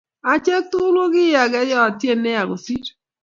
[0.31, 2.85] Achek tugul kokiage yotien nea kosir